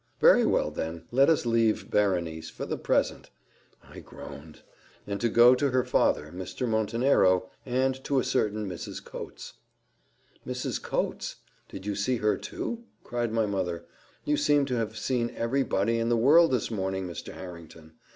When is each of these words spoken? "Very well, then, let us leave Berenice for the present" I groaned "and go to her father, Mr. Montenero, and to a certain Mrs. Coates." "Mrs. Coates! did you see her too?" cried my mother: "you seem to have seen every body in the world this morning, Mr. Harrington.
"Very 0.19 0.47
well, 0.47 0.71
then, 0.71 1.03
let 1.11 1.29
us 1.29 1.45
leave 1.45 1.91
Berenice 1.91 2.49
for 2.49 2.65
the 2.65 2.75
present" 2.75 3.29
I 3.83 3.99
groaned 3.99 4.63
"and 5.05 5.21
go 5.31 5.53
to 5.53 5.69
her 5.69 5.83
father, 5.83 6.31
Mr. 6.35 6.67
Montenero, 6.67 7.51
and 7.67 8.03
to 8.05 8.17
a 8.17 8.23
certain 8.23 8.67
Mrs. 8.67 9.03
Coates." 9.05 9.53
"Mrs. 10.43 10.81
Coates! 10.81 11.35
did 11.69 11.85
you 11.85 11.93
see 11.93 12.17
her 12.17 12.35
too?" 12.35 12.83
cried 13.03 13.31
my 13.31 13.45
mother: 13.45 13.85
"you 14.25 14.37
seem 14.37 14.65
to 14.65 14.75
have 14.75 14.97
seen 14.97 15.31
every 15.37 15.61
body 15.61 15.99
in 15.99 16.09
the 16.09 16.17
world 16.17 16.49
this 16.49 16.71
morning, 16.71 17.05
Mr. 17.07 17.35
Harrington. 17.35 17.93